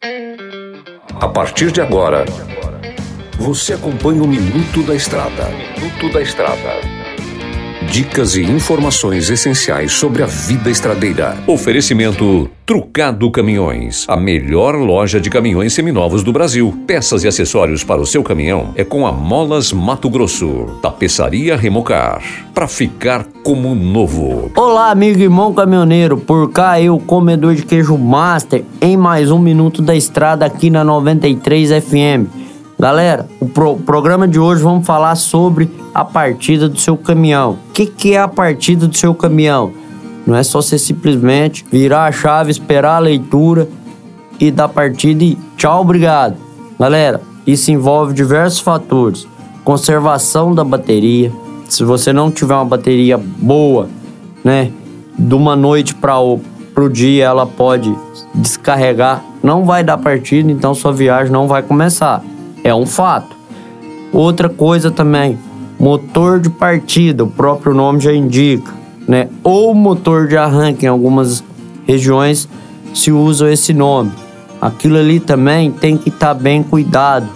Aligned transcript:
A 0.00 1.28
partir 1.28 1.72
de 1.72 1.80
agora, 1.80 2.24
você 3.36 3.72
acompanha 3.72 4.22
o 4.22 4.28
Minuto 4.28 4.84
da 4.84 4.94
Estrada. 4.94 5.48
Minuto 5.50 6.12
da 6.12 6.22
Estrada. 6.22 6.97
Dicas 7.90 8.36
e 8.36 8.42
informações 8.42 9.30
essenciais 9.30 9.92
sobre 9.92 10.22
a 10.22 10.26
vida 10.26 10.70
estradeira. 10.70 11.36
Oferecimento 11.46 12.48
Trucado 12.66 13.30
Caminhões, 13.30 14.04
a 14.06 14.14
melhor 14.14 14.74
loja 14.74 15.18
de 15.18 15.30
caminhões 15.30 15.72
seminovos 15.72 16.22
do 16.22 16.30
Brasil. 16.30 16.78
Peças 16.86 17.24
e 17.24 17.28
acessórios 17.28 17.82
para 17.82 18.00
o 18.00 18.06
seu 18.06 18.22
caminhão 18.22 18.74
é 18.76 18.84
com 18.84 19.06
a 19.06 19.10
Molas 19.10 19.72
Mato 19.72 20.10
Grosso. 20.10 20.78
Tapeçaria 20.82 21.56
Remocar, 21.56 22.22
para 22.52 22.68
ficar 22.68 23.24
como 23.42 23.74
novo. 23.74 24.52
Olá, 24.54 24.90
amigo 24.90 25.18
e 25.18 25.22
irmão 25.22 25.54
caminhoneiro. 25.54 26.18
Por 26.18 26.52
cá 26.52 26.78
eu, 26.80 26.98
comedor 26.98 27.54
de 27.54 27.62
queijo 27.62 27.96
master, 27.96 28.64
em 28.82 28.98
mais 28.98 29.30
um 29.30 29.38
minuto 29.38 29.80
da 29.80 29.96
estrada 29.96 30.44
aqui 30.44 30.68
na 30.68 30.84
93 30.84 31.70
FM. 31.82 32.37
Galera, 32.80 33.26
o 33.40 33.46
pro 33.48 33.76
programa 33.76 34.28
de 34.28 34.38
hoje 34.38 34.62
vamos 34.62 34.86
falar 34.86 35.16
sobre 35.16 35.68
a 35.92 36.04
partida 36.04 36.68
do 36.68 36.78
seu 36.78 36.96
caminhão. 36.96 37.58
O 37.70 37.72
que, 37.72 37.86
que 37.86 38.14
é 38.14 38.20
a 38.20 38.28
partida 38.28 38.86
do 38.86 38.96
seu 38.96 39.12
caminhão? 39.12 39.72
Não 40.24 40.36
é 40.36 40.44
só 40.44 40.62
você 40.62 40.78
simplesmente 40.78 41.66
virar 41.72 42.04
a 42.04 42.12
chave, 42.12 42.52
esperar 42.52 42.94
a 42.94 43.00
leitura 43.00 43.68
e 44.38 44.52
dar 44.52 44.68
partida 44.68 45.24
e 45.24 45.36
tchau, 45.56 45.80
obrigado. 45.80 46.36
Galera, 46.78 47.20
isso 47.44 47.72
envolve 47.72 48.14
diversos 48.14 48.60
fatores. 48.60 49.26
Conservação 49.64 50.54
da 50.54 50.62
bateria. 50.62 51.32
Se 51.68 51.82
você 51.82 52.12
não 52.12 52.30
tiver 52.30 52.54
uma 52.54 52.64
bateria 52.64 53.18
boa, 53.18 53.88
né, 54.44 54.70
de 55.18 55.34
uma 55.34 55.56
noite 55.56 55.96
para 55.96 56.20
o 56.20 56.88
dia 56.88 57.24
ela 57.24 57.44
pode 57.44 57.92
descarregar, 58.32 59.24
não 59.42 59.64
vai 59.64 59.82
dar 59.82 59.98
partida, 59.98 60.52
então 60.52 60.72
sua 60.76 60.92
viagem 60.92 61.32
não 61.32 61.48
vai 61.48 61.60
começar. 61.60 62.22
É 62.68 62.74
um 62.74 62.86
fato. 62.86 63.36
Outra 64.12 64.48
coisa 64.48 64.90
também, 64.90 65.38
motor 65.78 66.40
de 66.40 66.50
partida, 66.50 67.24
o 67.24 67.30
próprio 67.30 67.74
nome 67.74 68.00
já 68.00 68.12
indica, 68.12 68.72
né? 69.06 69.28
Ou 69.42 69.74
motor 69.74 70.26
de 70.28 70.36
arranque, 70.36 70.84
em 70.84 70.88
algumas 70.88 71.42
regiões 71.86 72.48
se 72.94 73.10
usa 73.12 73.50
esse 73.50 73.72
nome. 73.72 74.12
Aquilo 74.60 74.96
ali 74.98 75.20
também 75.20 75.70
tem 75.70 75.96
que 75.96 76.08
estar 76.08 76.34
tá 76.34 76.34
bem 76.34 76.62
cuidado. 76.62 77.28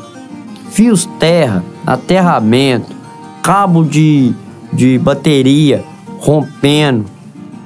Fios 0.70 1.06
terra, 1.18 1.62
aterramento, 1.86 2.94
cabo 3.42 3.84
de, 3.84 4.34
de 4.72 4.98
bateria 4.98 5.84
rompendo, 6.18 7.04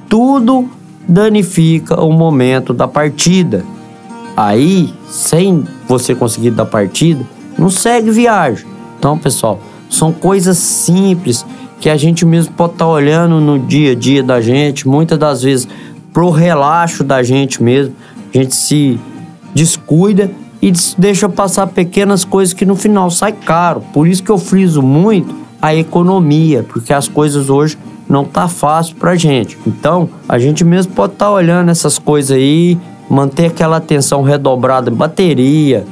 tudo 0.09 0.69
danifica 1.07 2.01
o 2.01 2.11
momento 2.11 2.73
da 2.73 2.87
partida. 2.87 3.63
Aí, 4.35 4.93
sem 5.09 5.63
você 5.87 6.13
conseguir 6.13 6.51
dar 6.51 6.65
partida, 6.65 7.25
não 7.57 7.69
segue 7.69 8.11
viagem. 8.11 8.65
Então, 8.97 9.17
pessoal, 9.17 9.59
são 9.89 10.11
coisas 10.11 10.57
simples 10.57 11.45
que 11.79 11.89
a 11.89 11.97
gente 11.97 12.25
mesmo 12.25 12.53
pode 12.53 12.73
estar 12.73 12.85
tá 12.85 12.91
olhando 12.91 13.39
no 13.39 13.59
dia 13.59 13.91
a 13.91 13.95
dia 13.95 14.23
da 14.23 14.41
gente, 14.41 14.87
muitas 14.87 15.17
das 15.17 15.43
vezes 15.43 15.67
pro 16.11 16.29
relaxo 16.29 17.03
da 17.03 17.21
gente 17.21 17.61
mesmo. 17.61 17.95
A 18.33 18.37
gente 18.37 18.55
se 18.55 18.99
descuida 19.53 20.31
e 20.61 20.71
deixa 20.97 21.29
passar 21.29 21.67
pequenas 21.67 22.25
coisas 22.25 22.53
que 22.53 22.65
no 22.65 22.75
final 22.75 23.09
sai 23.11 23.31
caro. 23.31 23.81
Por 23.93 24.07
isso 24.07 24.23
que 24.23 24.31
eu 24.31 24.37
friso 24.37 24.81
muito 24.81 25.33
a 25.61 25.75
economia, 25.75 26.63
porque 26.63 26.93
as 26.93 27.07
coisas 27.07 27.49
hoje 27.49 27.77
não 28.09 28.23
tá 28.23 28.47
fácil 28.47 28.95
pra 28.95 29.15
gente. 29.15 29.57
Então, 29.65 30.09
a 30.27 30.39
gente 30.39 30.63
mesmo 30.63 30.93
pode 30.93 31.13
estar 31.13 31.25
tá 31.25 31.31
olhando 31.31 31.69
essas 31.69 31.99
coisas 31.99 32.35
aí, 32.35 32.77
manter 33.09 33.47
aquela 33.47 33.77
atenção 33.77 34.21
redobrada 34.21 34.89
bateria, 34.89 35.85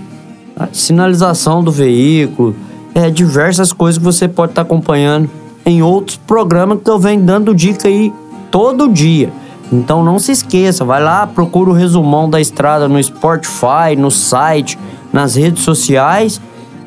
sinalização 0.71 1.63
do 1.63 1.71
veículo, 1.71 2.55
é, 2.93 3.09
diversas 3.09 3.73
coisas 3.73 3.97
que 3.97 4.03
você 4.03 4.27
pode 4.27 4.51
estar 4.51 4.63
tá 4.63 4.67
acompanhando 4.67 5.29
em 5.65 5.81
outros 5.81 6.17
programas 6.17 6.79
que 6.83 6.89
eu 6.89 6.99
venho 6.99 7.21
dando 7.21 7.53
dica 7.53 7.87
aí 7.87 8.13
todo 8.49 8.87
dia. 8.87 9.31
Então 9.71 10.03
não 10.03 10.19
se 10.19 10.31
esqueça, 10.31 10.85
vai 10.85 11.03
lá, 11.03 11.25
procura 11.25 11.71
o 11.71 11.73
resumão 11.73 12.29
da 12.29 12.39
estrada 12.39 12.87
no 12.87 13.01
Spotify, 13.01 13.95
no 13.97 14.11
site, 14.11 14.77
nas 15.11 15.35
redes 15.35 15.63
sociais 15.63 16.39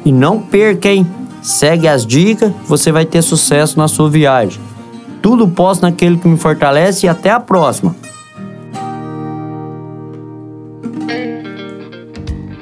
e 0.05 0.13
não 0.13 0.41
perca, 0.41 0.89
hein? 0.89 1.07
Segue 1.43 1.89
as 1.89 2.07
dicas, 2.07 2.53
você 2.67 2.93
vai 2.93 3.05
ter 3.05 3.23
sucesso 3.23 3.79
na 3.79 3.89
sua 3.89 4.09
viagem. 4.09 4.61
Tudo 5.21 5.49
posso 5.49 5.83
naquele 5.83 6.17
que 6.17 6.29
me 6.29 6.37
fortalece 6.37 7.07
e 7.07 7.09
até 7.09 7.31
a 7.31 7.41
próxima. 7.41 7.95